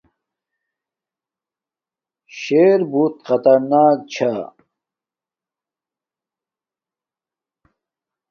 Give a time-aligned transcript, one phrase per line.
[2.39, 4.33] شر بُوٹ خطرناک چھا